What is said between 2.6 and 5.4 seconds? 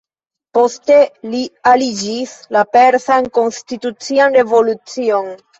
Persan Konstitucian Revolucion.